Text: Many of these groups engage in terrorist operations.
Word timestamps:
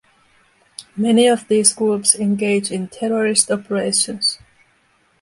Many 0.97 1.27
of 1.27 1.47
these 1.47 1.73
groups 1.73 2.15
engage 2.15 2.71
in 2.71 2.87
terrorist 2.87 3.51
operations. 3.51 4.39